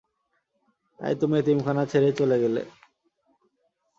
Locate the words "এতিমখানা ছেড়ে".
1.39-2.09